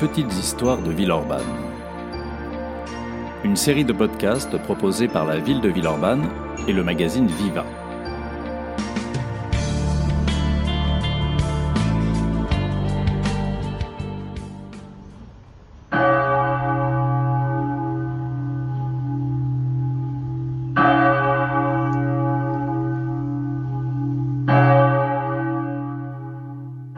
Petites 0.00 0.32
histoires 0.32 0.80
de 0.80 0.92
Villeurbanne. 0.92 1.42
Une 3.42 3.56
série 3.56 3.84
de 3.84 3.92
podcasts 3.92 4.56
proposés 4.58 5.08
par 5.08 5.26
la 5.26 5.40
ville 5.40 5.60
de 5.60 5.68
Villeurbanne 5.68 6.30
et 6.68 6.72
le 6.72 6.84
magazine 6.84 7.26
Viva. 7.26 7.64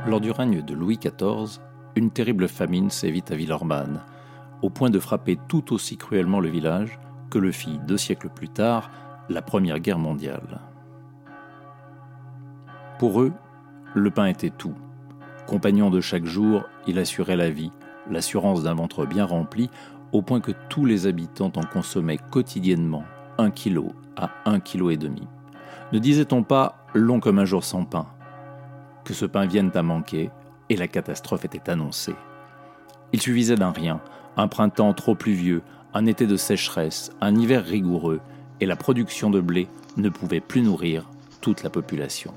Lors 0.07 0.21
du 0.21 0.31
règne 0.33 0.61
de 0.61 0.75
Louis 0.75 0.99
XIV, 0.99 1.61
une 1.97 2.11
terrible 2.11 2.49
famine 2.49 2.91
sévit 2.91 3.25
à 3.31 3.35
Villeurbanne, 3.35 4.01
au 4.63 4.71
point 4.71 4.91
de 4.91 4.99
frapper 4.99 5.39
tout 5.49 5.73
aussi 5.73 5.97
cruellement 5.97 6.41
le 6.41 6.49
village 6.49 6.99
que 7.31 7.39
le 7.39 7.53
fit 7.53 7.79
deux 7.87 7.97
siècles 7.97 8.29
plus 8.29 8.49
tard 8.49 8.91
la 9.29 9.43
Première 9.43 9.79
Guerre 9.79 9.99
mondiale. 9.99 10.61
Pour 12.99 13.23
eux, 13.23 13.33
le 13.95 14.11
pain 14.11 14.27
était 14.27 14.51
tout. 14.51 14.75
Compagnon 15.47 15.91
de 15.91 16.01
chaque 16.01 16.27
jour, 16.27 16.65
il 16.87 16.99
assurait 16.99 17.37
la 17.37 17.51
vie, 17.51 17.73
l'assurance 18.11 18.63
d'un 18.63 18.75
ventre 18.75 19.07
bien 19.07 19.25
rempli, 19.25 19.71
au 20.13 20.23
point 20.23 20.41
que 20.41 20.53
tous 20.69 20.85
les 20.85 21.07
habitants 21.07 21.53
en 21.57 21.63
consommaient 21.63 22.19
quotidiennement 22.31 23.05
un 23.39 23.51
kilo 23.51 23.93
à 24.17 24.31
un 24.45 24.61
kilo 24.61 24.91
et 24.91 24.97
demi. 24.97 25.27
Ne 25.93 25.99
disait-on 25.99 26.43
pas 26.43 26.85
long 26.95 27.21
comme 27.21 27.39
un 27.39 27.45
jour 27.45 27.65
sans 27.65 27.85
pain 27.85 28.07
Que 29.05 29.15
ce 29.15 29.25
pain 29.25 29.47
vienne 29.47 29.71
à 29.75 29.83
manquer, 29.83 30.31
et 30.71 30.77
la 30.77 30.89
catastrophe 30.89 31.45
était 31.45 31.69
annoncée. 31.69 32.15
Il 33.13 33.21
suffisait 33.21 33.57
d'un 33.57 33.73
rien, 33.73 34.01
un 34.37 34.49
printemps 34.49 34.95
trop 34.95 35.15
pluvieux, 35.15 35.63
un 35.93 36.07
été 36.07 36.27
de 36.27 36.37
sécheresse, 36.37 37.11
un 37.21 37.35
hiver 37.35 37.65
rigoureux, 37.65 38.21
et 38.61 38.67
la 38.67 38.77
production 38.77 39.31
de 39.31 39.41
blé 39.41 39.69
ne 39.97 40.09
pouvait 40.09 40.41
plus 40.41 40.63
nourrir 40.63 41.11
toute 41.41 41.63
la 41.63 41.71
population. 41.71 42.33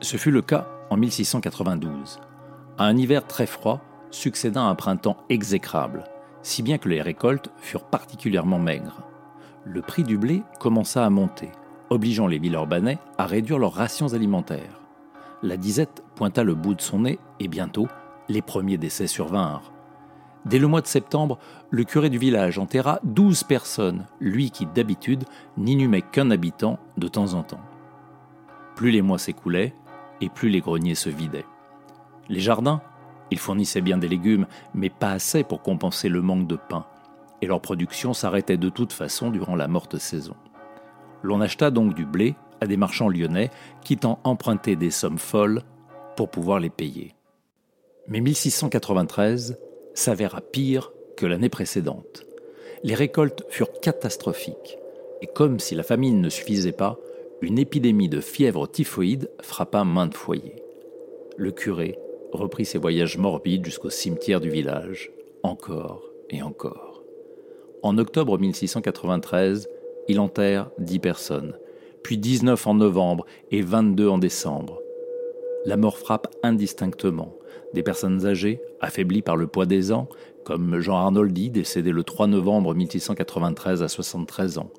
Ce 0.00 0.16
fut 0.16 0.32
le 0.32 0.42
cas 0.42 0.66
en 0.90 0.96
1692. 0.96 2.18
À 2.76 2.84
un 2.84 2.96
hiver 2.96 3.26
très 3.26 3.46
froid 3.46 3.80
succéda 4.10 4.60
un 4.60 4.74
printemps 4.74 5.18
exécrable, 5.28 6.04
si 6.42 6.62
bien 6.62 6.78
que 6.78 6.88
les 6.88 7.00
récoltes 7.00 7.50
furent 7.58 7.84
particulièrement 7.84 8.58
maigres. 8.58 9.02
Le 9.64 9.80
prix 9.80 10.02
du 10.02 10.18
blé 10.18 10.42
commença 10.58 11.06
à 11.06 11.10
monter, 11.10 11.50
obligeant 11.88 12.26
les 12.26 12.38
Villeurbanais 12.38 12.98
à 13.16 13.26
réduire 13.26 13.58
leurs 13.58 13.74
rations 13.74 14.12
alimentaires 14.12 14.81
la 15.42 15.56
disette 15.56 16.04
pointa 16.14 16.44
le 16.44 16.54
bout 16.54 16.74
de 16.74 16.80
son 16.80 17.00
nez 17.00 17.18
et 17.40 17.48
bientôt, 17.48 17.88
les 18.28 18.42
premiers 18.42 18.78
décès 18.78 19.06
survinrent. 19.06 19.72
Dès 20.44 20.58
le 20.58 20.66
mois 20.66 20.80
de 20.80 20.86
septembre, 20.86 21.38
le 21.70 21.84
curé 21.84 22.10
du 22.10 22.18
village 22.18 22.58
enterra 22.58 22.98
douze 23.04 23.44
personnes, 23.44 24.06
lui 24.20 24.50
qui 24.50 24.66
d'habitude 24.66 25.24
n'inhumait 25.56 26.02
qu'un 26.02 26.30
habitant 26.30 26.78
de 26.96 27.08
temps 27.08 27.34
en 27.34 27.42
temps. 27.42 27.60
Plus 28.74 28.90
les 28.90 29.02
mois 29.02 29.18
s'écoulaient, 29.18 29.74
et 30.20 30.28
plus 30.28 30.48
les 30.48 30.60
greniers 30.60 30.94
se 30.94 31.10
vidaient. 31.10 31.46
Les 32.28 32.40
jardins, 32.40 32.80
ils 33.30 33.38
fournissaient 33.38 33.80
bien 33.80 33.98
des 33.98 34.08
légumes, 34.08 34.46
mais 34.74 34.90
pas 34.90 35.12
assez 35.12 35.44
pour 35.44 35.62
compenser 35.62 36.08
le 36.08 36.22
manque 36.22 36.46
de 36.46 36.56
pain, 36.56 36.86
et 37.40 37.46
leur 37.46 37.60
production 37.60 38.12
s'arrêtait 38.12 38.56
de 38.56 38.68
toute 38.68 38.92
façon 38.92 39.30
durant 39.30 39.56
la 39.56 39.68
morte 39.68 39.98
saison. 39.98 40.36
L'on 41.22 41.40
acheta 41.40 41.70
donc 41.70 41.94
du 41.94 42.04
blé 42.04 42.34
à 42.62 42.66
des 42.66 42.76
marchands 42.76 43.08
lyonnais, 43.08 43.50
quittant 43.84 44.20
emprunter 44.24 44.76
des 44.76 44.90
sommes 44.90 45.18
folles 45.18 45.62
pour 46.16 46.30
pouvoir 46.30 46.60
les 46.60 46.70
payer. 46.70 47.14
Mais 48.08 48.20
1693 48.20 49.58
s'avéra 49.94 50.40
pire 50.40 50.92
que 51.16 51.26
l'année 51.26 51.48
précédente. 51.48 52.24
Les 52.84 52.94
récoltes 52.94 53.44
furent 53.48 53.80
catastrophiques, 53.80 54.78
et 55.20 55.26
comme 55.26 55.58
si 55.58 55.74
la 55.74 55.82
famine 55.82 56.20
ne 56.20 56.28
suffisait 56.28 56.72
pas, 56.72 56.98
une 57.40 57.58
épidémie 57.58 58.08
de 58.08 58.20
fièvre 58.20 58.68
typhoïde 58.68 59.28
frappa 59.40 59.84
maintes 59.84 60.14
foyers. 60.14 60.62
Le 61.36 61.50
curé 61.50 61.98
reprit 62.32 62.64
ses 62.64 62.78
voyages 62.78 63.18
morbides 63.18 63.64
jusqu'au 63.64 63.90
cimetière 63.90 64.40
du 64.40 64.50
village, 64.50 65.10
encore 65.42 66.04
et 66.30 66.42
encore. 66.42 67.02
En 67.82 67.98
octobre 67.98 68.38
1693, 68.38 69.68
il 70.08 70.20
enterre 70.20 70.70
dix 70.78 71.00
personnes, 71.00 71.54
puis 72.02 72.18
19 72.18 72.66
en 72.66 72.74
novembre 72.74 73.26
et 73.50 73.62
22 73.62 74.08
en 74.08 74.18
décembre. 74.18 74.80
La 75.64 75.76
mort 75.76 75.98
frappe 75.98 76.28
indistinctement. 76.42 77.36
Des 77.72 77.82
personnes 77.82 78.26
âgées, 78.26 78.60
affaiblies 78.80 79.22
par 79.22 79.36
le 79.36 79.46
poids 79.46 79.66
des 79.66 79.92
ans, 79.92 80.08
comme 80.44 80.80
Jean 80.80 80.96
Arnoldi, 80.96 81.50
décédé 81.50 81.92
le 81.92 82.02
3 82.02 82.26
novembre 82.26 82.74
1693 82.74 83.82
à 83.82 83.88
73 83.88 84.58
ans. 84.58 84.70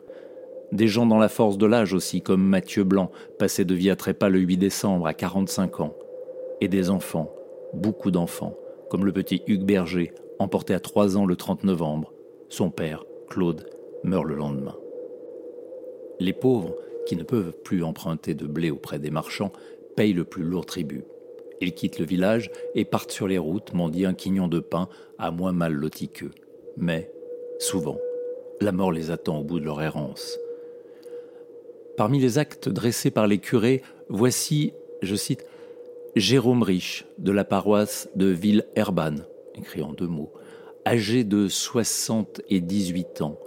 Des 0.72 0.88
gens 0.88 1.06
dans 1.06 1.18
la 1.18 1.30
force 1.30 1.58
de 1.58 1.66
l'âge 1.66 1.94
aussi, 1.94 2.22
comme 2.22 2.44
Mathieu 2.44 2.84
Blanc, 2.84 3.12
passé 3.40 3.64
de 3.64 3.74
vie 3.74 3.90
à 3.90 3.96
trépas 3.96 4.30
le 4.30 4.40
8 4.40 4.58
décembre 4.58 5.08
à 5.08 5.14
45 5.14 5.80
ans. 5.80 5.96
Et 6.62 6.68
des 6.68 6.90
enfants, 6.90 7.32
beaucoup 7.74 8.12
d'enfants, 8.12 8.56
comme 8.90 9.06
le 9.06 9.14
petit 9.14 9.42
Hugues 9.48 9.66
Berger, 9.66 10.12
emporté 10.40 10.74
à 10.74 10.80
3 10.80 11.16
ans 11.18 11.26
le 11.26 11.36
30 11.36 11.64
novembre. 11.64 12.12
Son 12.50 12.70
père, 12.70 13.06
Claude, 13.30 13.66
meurt 14.04 14.26
le 14.26 14.36
lendemain. 14.36 14.76
Les 16.20 16.34
pauvres, 16.34 16.76
qui 17.06 17.16
ne 17.16 17.24
peuvent 17.24 17.54
plus 17.64 17.84
emprunter 17.84 18.34
de 18.34 18.46
blé 18.46 18.72
auprès 18.72 19.00
des 19.00 19.12
marchands, 19.12 19.52
payent 19.96 20.14
le 20.14 20.24
plus 20.24 20.44
lourd 20.44 20.66
tribut. 20.66 21.04
Ils 21.62 21.74
quittent 21.74 22.00
le 22.00 22.06
village 22.06 22.52
et 22.76 22.86
partent 22.86 23.12
sur 23.12 23.28
les 23.28 23.38
routes 23.38 23.74
mendier 23.74 24.06
un 24.06 24.14
quignon 24.14 24.48
de 24.48 24.60
pain 24.60 24.90
à 25.18 25.32
moins 25.32 25.54
mal 25.54 25.74
loti 25.74 26.10
qu'eux. 26.10 26.32
Mais, 26.78 27.12
souvent, 27.60 27.98
la 28.60 28.72
mort 28.72 28.92
les 28.92 29.12
attend 29.12 29.40
au 29.40 29.44
bout 29.44 29.60
de 29.60 29.66
leur 29.66 29.82
errance. 29.82 30.38
Parmi 31.96 32.20
les 32.20 32.38
actes 32.38 32.70
dressés 32.70 33.12
par 33.12 33.28
les 33.28 33.38
curés, 33.38 33.82
voici, 34.10 34.74
je 35.02 35.16
cite, 35.16 35.46
Jérôme 36.16 36.64
Riche, 36.64 37.06
de 37.18 37.32
la 37.32 37.44
paroisse 37.44 38.10
de 38.16 38.28
Ville-Herbanne, 38.28 39.26
écrit 39.56 39.84
en 39.84 39.94
deux 39.94 40.08
mots, 40.08 40.34
âgé 40.86 41.24
de 41.24 41.48
70 41.48 42.44
et 42.50 42.62
18 42.62 43.22
ans, 43.22 43.40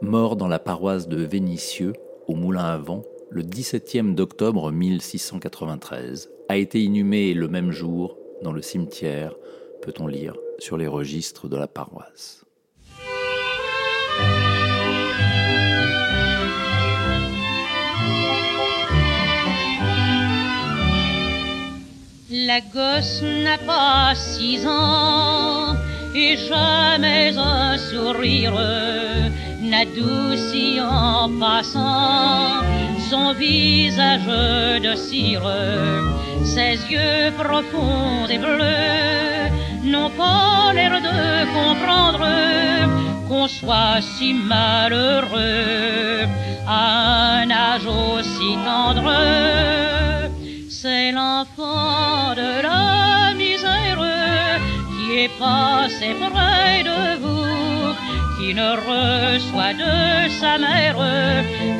mort 0.00 0.36
dans 0.36 0.48
la 0.48 0.58
paroisse 0.58 1.08
de 1.08 1.22
Vénissieux, 1.22 1.92
au 2.26 2.34
Moulin 2.34 2.64
à 2.64 2.78
Vent 2.78 3.02
le 3.30 3.42
17e 3.42 4.14
d'octobre 4.14 4.70
1693, 4.70 6.30
a 6.48 6.56
été 6.56 6.82
inhumé 6.82 7.34
le 7.34 7.48
même 7.48 7.72
jour 7.72 8.16
dans 8.42 8.52
le 8.52 8.62
cimetière, 8.62 9.34
peut-on 9.82 10.06
lire 10.06 10.36
sur 10.58 10.76
les 10.76 10.86
registres 10.86 11.48
de 11.48 11.56
la 11.56 11.66
paroisse. 11.66 12.44
La 22.30 22.60
gosse 22.60 23.22
n'a 23.22 23.58
pas 23.58 24.14
six 24.14 24.66
ans 24.66 25.74
et 26.14 26.36
jamais 26.36 27.32
un 27.36 27.76
sourire 27.78 28.54
n'adoucit 29.94 30.80
en 30.80 31.28
passant 31.38 32.62
son 33.10 33.32
visage 33.34 34.26
de 34.82 34.94
cire. 34.94 35.42
Ses 36.44 36.78
yeux 36.90 37.32
profonds 37.38 38.26
et 38.28 38.38
bleus 38.38 39.50
n'ont 39.84 40.10
pas 40.10 40.72
l'air 40.74 41.00
de 41.00 41.44
comprendre 41.58 42.26
qu'on 43.28 43.48
soit 43.48 44.00
si 44.00 44.34
malheureux 44.34 46.26
à 46.66 47.40
un 47.42 47.50
âge 47.50 47.86
aussi 47.86 48.56
tendre. 48.64 49.12
C'est 50.68 51.12
l'enfant 51.12 52.34
de 52.34 52.62
la 52.62 53.34
misère 53.34 54.04
qui 54.90 55.18
est 55.20 55.38
passé 55.38 56.14
près 56.20 56.82
de 56.82 57.20
vous 57.20 57.43
qui 58.38 58.54
ne 58.54 58.70
reçoit 58.90 59.74
de 59.74 60.28
sa 60.40 60.58
mère 60.58 60.96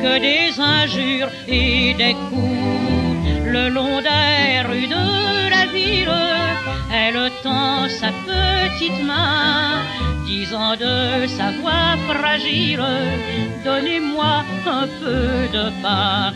que 0.01 0.19
des 0.19 0.59
injures 0.59 1.29
et 1.47 1.93
des 1.93 2.13
coups. 2.29 2.55
Le 3.45 3.69
long 3.69 4.01
des 4.01 4.67
rues 4.67 4.87
de 4.87 5.49
la 5.49 5.65
ville, 5.71 6.09
elle 6.93 7.31
tend 7.43 7.87
sa 7.89 8.09
petite 8.25 9.03
main, 9.03 9.83
disant 10.25 10.75
de 10.75 11.27
sa 11.27 11.51
voix 11.61 11.95
fragile, 12.07 12.83
Donnez-moi 13.63 14.43
un 14.67 14.87
peu 15.01 15.57
de 15.57 15.81
pain. 15.81 16.33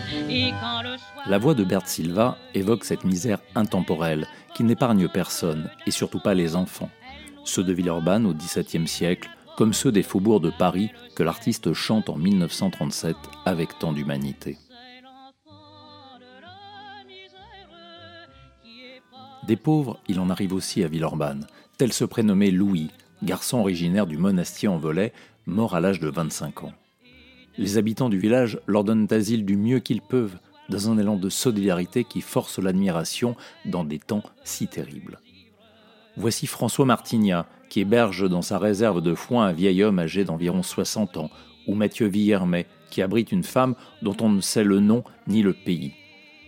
La 1.28 1.38
voix 1.38 1.54
de 1.54 1.64
Bert 1.64 1.88
Silva 1.88 2.38
évoque 2.54 2.86
cette 2.86 3.04
misère 3.04 3.40
intemporelle 3.54 4.26
qui 4.56 4.64
n'épargne 4.64 5.08
personne, 5.08 5.70
et 5.86 5.92
surtout 5.92 6.20
pas 6.20 6.34
les 6.34 6.56
enfants. 6.56 6.90
Ceux 7.44 7.64
de 7.64 7.74
Villeurbanne 7.74 8.26
au 8.26 8.34
XVIIe 8.34 8.88
siècle 8.88 9.30
comme 9.60 9.74
ceux 9.74 9.92
des 9.92 10.04
faubourgs 10.04 10.40
de 10.40 10.52
Paris 10.52 10.90
que 11.16 11.22
l'artiste 11.22 11.74
chante 11.74 12.10
en 12.10 12.16
1937 12.16 13.18
avec 13.44 13.78
tant 13.78 13.92
d'humanité. 13.92 14.58
Des 19.46 19.58
pauvres, 19.58 20.00
il 20.08 20.22
en 20.22 20.30
arrive 20.30 20.54
aussi 20.54 20.82
à 20.82 20.88
Villeurbanne, 20.88 21.46
tel 21.78 21.92
se 21.92 22.06
prénommait 22.06 22.52
Louis, 22.52 22.90
garçon 23.22 23.58
originaire 23.58 24.08
du 24.08 24.16
monastier 24.16 24.70
en 24.70 24.78
Velay, 24.78 25.12
mort 25.46 25.76
à 25.76 25.82
l'âge 25.82 26.00
de 26.00 26.08
25 26.08 26.64
ans. 26.64 26.74
Les 27.58 27.78
habitants 27.78 28.08
du 28.08 28.18
village 28.18 28.62
leur 28.66 28.86
donnent 28.86 29.08
asile 29.12 29.44
du 29.44 29.58
mieux 29.58 29.80
qu'ils 29.80 30.02
peuvent, 30.02 30.38
dans 30.70 30.90
un 30.90 30.98
élan 30.98 31.18
de 31.18 31.28
solidarité 31.28 32.06
qui 32.06 32.22
force 32.22 32.60
l'admiration 32.60 33.36
dans 33.66 33.84
des 33.84 34.00
temps 34.00 34.24
si 34.46 34.70
terribles. 34.70 35.20
Voici 36.18 36.48
François 36.48 36.86
Martignat, 36.86 37.46
qui 37.70 37.82
héberge 37.82 38.30
dans 38.30 38.42
sa 38.42 38.58
réserve 38.58 39.02
de 39.02 39.14
foin 39.14 39.48
un 39.48 39.54
vieil 39.54 39.84
homme 39.84 40.00
âgé 40.00 40.24
d'environ 40.26 40.64
60 40.64 41.18
ans, 41.18 41.30
ou 41.68 41.76
Mathieu 41.76 42.08
Villermet, 42.08 42.66
qui 42.90 43.02
abrite 43.02 43.32
une 43.32 43.44
femme 43.44 43.76
dont 44.02 44.18
on 44.22 44.30
ne 44.30 44.42
sait 44.42 44.64
le 44.64 44.80
nom 44.80 45.04
ni 45.28 45.44
le 45.44 45.54
pays. 45.54 45.94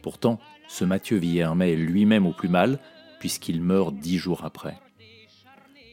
Pourtant, 0.01 0.39
ce 0.67 0.83
Mathieu 0.83 1.17
Villermet 1.17 1.73
est 1.73 1.77
lui-même 1.77 2.25
au 2.25 2.33
plus 2.33 2.49
mal, 2.49 2.79
puisqu'il 3.19 3.61
meurt 3.61 3.93
dix 3.93 4.17
jours 4.17 4.45
après. 4.45 4.79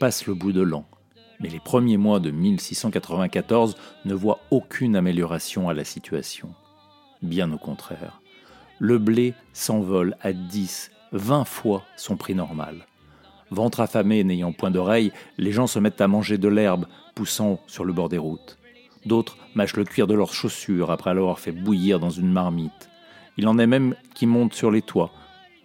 Passe 0.01 0.27
le 0.27 0.35
bout 0.35 0.53
de 0.53 0.63
l'an, 0.63 0.87
mais 1.41 1.49
les 1.49 1.61
premiers 1.61 1.97
mois 1.99 2.21
de 2.21 2.31
1694 2.31 3.77
ne 4.05 4.15
voient 4.15 4.41
aucune 4.51 4.97
amélioration 4.97 5.69
à 5.69 5.75
la 5.75 5.85
situation. 5.85 6.55
Bien 7.23 7.53
au 7.53 7.59
contraire. 7.59 8.23
Le 8.79 8.99
blé 8.99 9.35
s'envole 9.53 10.17
à 10.23 10.33
10, 10.33 10.91
20 11.13 11.45
fois 11.45 11.83
son 11.97 12.17
prix 12.17 12.35
normal. 12.35 12.87
Ventre 13.51 13.81
affamé 13.81 14.25
n'ayant 14.25 14.53
point 14.53 14.71
d'oreille, 14.71 15.13
les 15.39 15.53
gens 15.53 15.67
se 15.67 15.79
mettent 15.79 16.01
à 16.01 16.09
manger 16.09 16.39
de 16.39 16.49
l'herbe 16.49 16.87
poussant 17.15 17.61
sur 17.67 17.85
le 17.85 17.93
bord 17.93 18.09
des 18.09 18.19
routes. 18.19 18.59
D'autres 19.07 19.37
mâchent 19.55 19.77
le 19.77 19.85
cuir 19.85 20.07
de 20.07 20.15
leurs 20.15 20.35
chaussures 20.35 20.91
après 20.91 21.15
l'avoir 21.15 21.39
fait 21.39 21.53
bouillir 21.53 21.99
dans 22.01 22.11
une 22.11 22.31
marmite. 22.31 22.91
Il 23.37 23.49
en 23.49 23.59
est 23.59 23.67
même 23.67 23.95
qui 24.15 24.27
montent 24.27 24.55
sur 24.55 24.71
les 24.71 24.83
toits, 24.83 25.13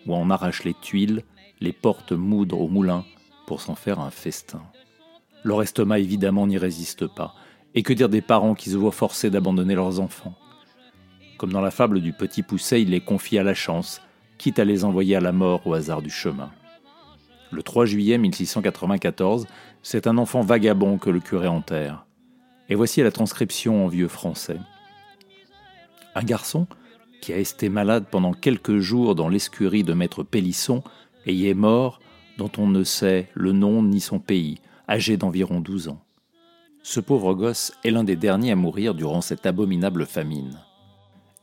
ou 0.05 0.15
en 0.15 0.29
arrachent 0.29 0.63
les 0.63 0.75
tuiles, 0.75 1.23
les 1.59 1.73
portes 1.73 2.11
moudres 2.11 2.61
au 2.61 2.67
moulin 2.67 3.03
pour 3.47 3.61
s'en 3.61 3.75
faire 3.75 3.99
un 3.99 4.11
festin. 4.11 4.61
Leur 5.43 5.61
estomac 5.61 5.99
évidemment 5.99 6.47
n'y 6.47 6.57
résiste 6.57 7.07
pas. 7.07 7.35
Et 7.75 7.83
que 7.83 7.93
dire 7.93 8.09
des 8.09 8.21
parents 8.21 8.53
qui 8.53 8.69
se 8.69 8.77
voient 8.77 8.91
forcés 8.91 9.29
d'abandonner 9.29 9.75
leurs 9.75 9.99
enfants? 9.99 10.35
Comme 11.37 11.51
dans 11.51 11.61
la 11.61 11.71
fable 11.71 12.01
du 12.01 12.13
petit 12.13 12.43
pousset, 12.43 12.81
il 12.81 12.91
les 12.91 13.01
confie 13.01 13.37
à 13.37 13.43
la 13.43 13.55
chance, 13.55 14.01
quitte 14.37 14.59
à 14.59 14.65
les 14.65 14.85
envoyer 14.85 15.15
à 15.15 15.21
la 15.21 15.31
mort 15.31 15.65
au 15.65 15.73
hasard 15.73 16.01
du 16.01 16.09
chemin. 16.09 16.51
Le 17.53 17.61
3 17.61 17.85
juillet 17.85 18.17
1694, 18.17 19.45
c'est 19.83 20.07
un 20.07 20.17
enfant 20.17 20.41
vagabond 20.41 20.97
que 20.97 21.11
le 21.11 21.19
curé 21.19 21.47
enterre. 21.47 22.07
Et 22.67 22.73
voici 22.73 23.03
la 23.03 23.11
transcription 23.11 23.85
en 23.85 23.87
vieux 23.87 24.07
français. 24.07 24.57
Un 26.15 26.23
garçon, 26.23 26.65
qui 27.21 27.31
a 27.31 27.37
été 27.37 27.69
malade 27.69 28.05
pendant 28.09 28.33
quelques 28.33 28.79
jours 28.79 29.13
dans 29.13 29.29
l'escurie 29.29 29.83
de 29.83 29.93
maître 29.93 30.23
Pélisson, 30.23 30.81
et 31.27 31.33
y 31.35 31.47
est 31.47 31.53
mort, 31.53 31.99
dont 32.39 32.49
on 32.57 32.65
ne 32.65 32.83
sait 32.83 33.29
le 33.35 33.51
nom 33.51 33.83
ni 33.83 34.01
son 34.01 34.17
pays, 34.17 34.57
âgé 34.89 35.15
d'environ 35.15 35.59
12 35.59 35.89
ans. 35.89 36.01
Ce 36.81 36.99
pauvre 36.99 37.35
gosse 37.35 37.71
est 37.83 37.91
l'un 37.91 38.03
des 38.03 38.15
derniers 38.15 38.53
à 38.53 38.55
mourir 38.55 38.95
durant 38.95 39.21
cette 39.21 39.45
abominable 39.45 40.07
famine. 40.07 40.57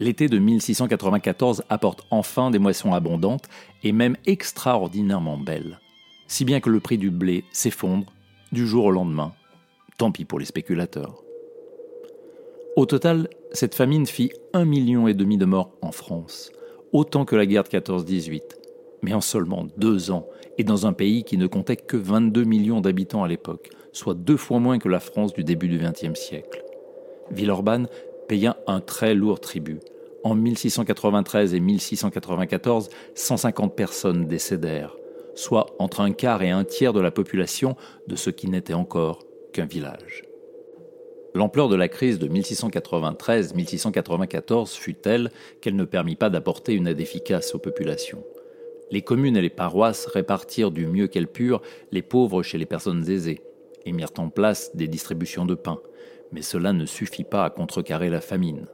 L'été 0.01 0.27
de 0.27 0.39
1694 0.39 1.63
apporte 1.69 2.05
enfin 2.11 2.51
des 2.51 2.59
moissons 2.59 2.95
abondantes 2.95 3.49
et 3.85 3.93
même 3.93 4.17
extraordinairement 4.27 5.39
belles, 5.39 5.79
si 6.31 6.45
bien 6.45 6.61
que 6.61 6.71
le 6.71 6.79
prix 6.79 6.97
du 6.97 7.11
blé 7.11 7.45
s'effondre 7.51 8.07
du 8.53 8.67
jour 8.67 8.85
au 8.85 8.91
lendemain, 8.93 9.33
Tant 9.99 10.13
pis 10.13 10.25
pour 10.25 10.39
les 10.39 10.47
spéculateurs. 10.47 11.23
Au 12.75 12.87
total, 12.87 13.29
cette 13.53 13.75
famine 13.75 14.07
fit 14.07 14.33
un 14.55 14.65
million 14.65 15.09
et 15.09 15.13
demi 15.13 15.37
de 15.37 15.45
morts 15.45 15.73
en 15.83 15.93
France, 15.93 16.53
autant 16.93 17.27
que 17.27 17.37
la 17.37 17.45
guerre 17.45 17.65
de 17.65 17.69
14-18, 17.69 18.41
mais 19.03 19.13
en 19.13 19.21
seulement 19.21 19.67
deux 19.77 20.11
ans, 20.11 20.27
et 20.57 20.65
dans 20.65 20.87
un 20.87 20.95
pays 20.95 21.23
qui 21.23 21.37
ne 21.37 21.47
comptait 21.47 21.77
que 21.77 21.99
22 21.99 22.45
millions 22.45 22.81
d'habitants 22.81 23.25
à 23.25 23.29
l'époque, 23.29 23.69
soit 23.93 24.15
deux 24.15 24.39
fois 24.39 24.59
moins 24.59 24.79
que 24.79 24.89
la 24.89 25.01
France 25.01 25.35
du 25.35 25.45
début 25.45 25.69
du 25.69 25.77
XXe 25.77 26.19
siècle. 26.19 26.65
Villeurbanne 27.31 27.87
paya 28.27 28.57
un 28.67 28.81
très 28.81 29.15
lourd 29.15 29.41
tribut. 29.41 29.81
En 30.25 30.35
1693 30.35 31.53
et 31.53 31.61
1694, 31.61 32.89
150 33.15 33.77
personnes 33.77 34.27
décédèrent, 34.27 34.97
soit 35.35 35.67
entre 35.79 36.01
un 36.01 36.13
quart 36.13 36.43
et 36.43 36.51
un 36.51 36.65
tiers 36.65 36.93
de 36.93 37.01
la 37.01 37.11
population 37.11 37.75
de 38.07 38.17
ce 38.17 38.29
qui 38.31 38.49
n'était 38.49 38.75
encore 38.75 39.25
qu'un 39.53 39.67
village. 39.67 40.25
L'ampleur 41.35 41.69
de 41.69 41.77
la 41.77 41.89
crise 41.89 42.19
de 42.19 42.27
1693-1694 42.29 44.77
fut 44.77 44.95
telle 44.95 45.31
qu'elle 45.61 45.77
ne 45.77 45.85
permit 45.85 46.17
pas 46.17 46.31
d'apporter 46.31 46.75
une 46.75 46.89
aide 46.89 47.01
efficace 47.01 47.55
aux 47.55 47.61
populations. 47.61 48.25
Les 48.91 49.03
communes 49.03 49.37
et 49.37 49.43
les 49.43 49.51
paroisses 49.51 50.07
répartirent 50.07 50.73
du 50.73 50.89
mieux 50.89 51.07
qu'elles 51.07 51.29
purent 51.29 51.63
les 51.93 52.03
pauvres 52.03 52.43
chez 52.43 52.59
les 52.59 52.67
personnes 52.67 53.09
aisées 53.09 53.41
et 53.87 53.93
mirent 53.93 54.11
en 54.19 54.29
place 54.29 54.75
des 54.75 54.89
distributions 54.89 55.47
de 55.47 55.55
pain, 55.55 55.79
mais 56.33 56.43
cela 56.43 56.73
ne 56.73 56.87
suffit 56.87 57.23
pas 57.23 57.45
à 57.45 57.51
contrecarrer 57.51 58.11
la 58.11 58.21
famine. 58.21 58.67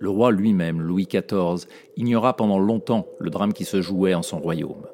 Le 0.00 0.10
roi 0.10 0.32
lui-même, 0.32 0.80
Louis 0.80 1.06
XIV, 1.06 1.68
ignora 1.96 2.36
pendant 2.36 2.58
longtemps 2.58 3.06
le 3.20 3.30
drame 3.30 3.52
qui 3.52 3.64
se 3.64 3.80
jouait 3.80 4.14
en 4.14 4.22
son 4.22 4.40
royaume. 4.40 4.88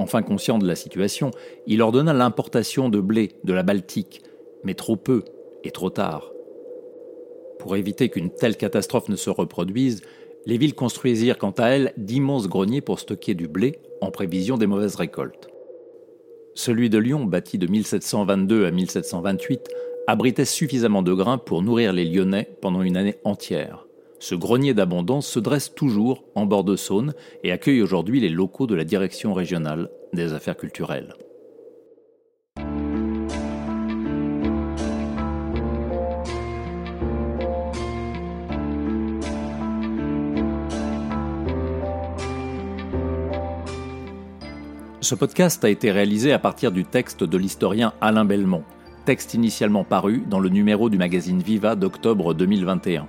Enfin 0.00 0.22
conscient 0.22 0.56
de 0.56 0.66
la 0.66 0.76
situation, 0.76 1.30
il 1.66 1.82
ordonna 1.82 2.14
l'importation 2.14 2.88
de 2.88 3.00
blé 3.00 3.32
de 3.44 3.52
la 3.52 3.62
Baltique, 3.62 4.22
mais 4.64 4.72
trop 4.72 4.96
peu 4.96 5.24
et 5.62 5.72
trop 5.72 5.90
tard. 5.90 6.32
Pour 7.58 7.76
éviter 7.76 8.08
qu'une 8.08 8.30
telle 8.30 8.56
catastrophe 8.56 9.10
ne 9.10 9.16
se 9.16 9.28
reproduise, 9.28 10.00
les 10.46 10.56
villes 10.56 10.74
construisirent 10.74 11.36
quant 11.36 11.50
à 11.50 11.66
elles 11.66 11.92
d'immenses 11.98 12.48
greniers 12.48 12.80
pour 12.80 12.98
stocker 12.98 13.34
du 13.34 13.46
blé 13.46 13.78
en 14.00 14.10
prévision 14.10 14.56
des 14.56 14.66
mauvaises 14.66 14.94
récoltes. 14.94 15.50
Celui 16.54 16.88
de 16.88 16.96
Lyon, 16.96 17.26
bâti 17.26 17.58
de 17.58 17.66
1722 17.66 18.64
à 18.64 18.70
1728, 18.70 19.68
abritait 20.06 20.46
suffisamment 20.46 21.02
de 21.02 21.12
grains 21.12 21.36
pour 21.36 21.60
nourrir 21.60 21.92
les 21.92 22.06
Lyonnais 22.06 22.48
pendant 22.62 22.80
une 22.80 22.96
année 22.96 23.16
entière. 23.24 23.86
Ce 24.22 24.34
grenier 24.34 24.74
d'abondance 24.74 25.26
se 25.26 25.40
dresse 25.40 25.74
toujours 25.74 26.24
en 26.34 26.44
bord 26.44 26.62
de 26.62 26.76
Saône 26.76 27.14
et 27.42 27.52
accueille 27.52 27.80
aujourd'hui 27.80 28.20
les 28.20 28.28
locaux 28.28 28.66
de 28.66 28.74
la 28.74 28.84
Direction 28.84 29.32
régionale 29.32 29.88
des 30.12 30.34
affaires 30.34 30.58
culturelles. 30.58 31.14
Ce 45.00 45.14
podcast 45.14 45.64
a 45.64 45.70
été 45.70 45.90
réalisé 45.90 46.34
à 46.34 46.38
partir 46.38 46.72
du 46.72 46.84
texte 46.84 47.24
de 47.24 47.38
l'historien 47.38 47.94
Alain 48.02 48.26
Belmont, 48.26 48.64
texte 49.06 49.32
initialement 49.32 49.82
paru 49.82 50.22
dans 50.28 50.40
le 50.40 50.50
numéro 50.50 50.90
du 50.90 50.98
magazine 50.98 51.40
Viva 51.40 51.74
d'octobre 51.74 52.34
2021 52.34 53.08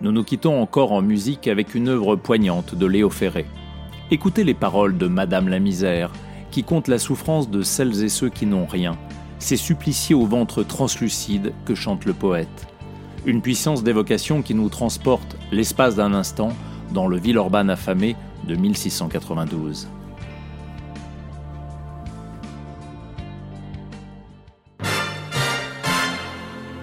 nous 0.00 0.12
nous 0.12 0.24
quittons 0.24 0.60
encore 0.60 0.92
en 0.92 1.02
musique 1.02 1.48
avec 1.48 1.74
une 1.74 1.88
œuvre 1.88 2.16
poignante 2.16 2.74
de 2.74 2.86
Léo 2.86 3.10
Ferré. 3.10 3.46
Écoutez 4.10 4.44
les 4.44 4.54
paroles 4.54 4.98
de 4.98 5.06
Madame 5.06 5.48
la 5.48 5.58
misère, 5.58 6.10
qui 6.50 6.64
compte 6.64 6.88
la 6.88 6.98
souffrance 6.98 7.50
de 7.50 7.62
celles 7.62 8.04
et 8.04 8.08
ceux 8.08 8.28
qui 8.28 8.46
n'ont 8.46 8.66
rien, 8.66 8.96
ces 9.38 9.56
suppliciés 9.56 10.14
au 10.14 10.26
ventre 10.26 10.62
translucide 10.62 11.52
que 11.64 11.74
chante 11.74 12.04
le 12.04 12.12
poète. 12.12 12.66
Une 13.24 13.42
puissance 13.42 13.82
d'évocation 13.82 14.42
qui 14.42 14.54
nous 14.54 14.68
transporte, 14.68 15.36
l'espace 15.50 15.96
d'un 15.96 16.14
instant, 16.14 16.50
dans 16.92 17.08
le 17.08 17.18
Villeurbanne 17.18 17.70
affamé 17.70 18.16
de 18.46 18.54
1692. 18.54 19.88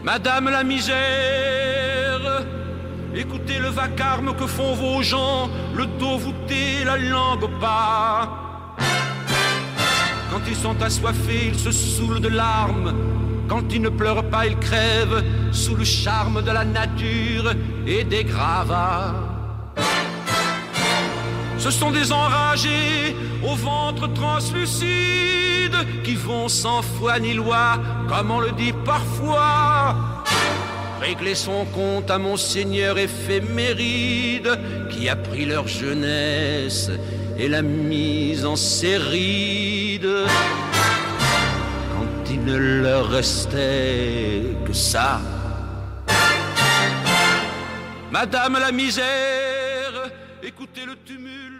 Madame 0.03 0.49
la 0.49 0.63
misère 0.65 1.82
Écoutez 3.15 3.59
le 3.59 3.69
vacarme 3.69 4.35
que 4.35 4.47
font 4.47 4.73
vos 4.73 5.03
gens, 5.03 5.47
le 5.75 5.85
dos 5.85 6.17
voûté, 6.17 6.83
la 6.83 6.97
langue 6.97 7.47
pas. 7.59 8.75
Quand 10.31 10.41
ils 10.47 10.55
sont 10.55 10.81
assoiffés, 10.81 11.49
ils 11.49 11.59
se 11.59 11.71
saoulent 11.71 12.21
de 12.21 12.29
larmes. 12.29 12.91
Quand 13.47 13.71
ils 13.71 13.81
ne 13.83 13.89
pleurent 13.89 14.27
pas, 14.31 14.47
ils 14.47 14.57
crèvent 14.57 15.23
sous 15.51 15.75
le 15.75 15.83
charme 15.83 16.41
de 16.41 16.49
la 16.49 16.65
nature 16.65 17.53
et 17.85 18.03
des 18.03 18.23
gravats. 18.23 19.13
Ce 21.59 21.69
sont 21.69 21.91
des 21.91 22.11
enragés 22.11 23.15
au 23.43 23.53
ventre 23.53 24.11
translucide 24.13 25.77
qui 26.03 26.15
vont 26.15 26.47
sans 26.47 26.81
foi 26.81 27.19
ni 27.19 27.35
loi, 27.35 27.77
comme 28.09 28.31
on 28.31 28.39
le 28.39 28.51
dit 28.53 28.73
parfois 28.83 30.22
régler 31.03 31.35
son 31.35 31.65
compte 31.65 32.09
à 32.09 32.17
mon 32.17 32.37
seigneur 32.37 32.97
éphéméride 32.97 34.57
qui 34.89 35.09
a 35.09 35.17
pris 35.17 35.45
leur 35.45 35.67
jeunesse 35.67 36.89
et 37.37 37.49
l'a 37.49 37.61
mise 37.61 38.45
en 38.45 38.55
séride. 38.55 40.07
Quand 41.93 42.31
il 42.31 42.45
ne 42.45 42.55
leur 42.55 43.09
restait 43.09 44.43
que 44.65 44.71
ça. 44.71 45.19
Madame 48.09 48.57
la 48.59 48.71
misère, 48.71 49.93
écoutez 50.41 50.85
le 50.85 50.95
tumulte 51.05 51.52